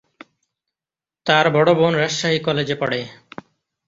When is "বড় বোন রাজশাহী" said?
1.49-2.39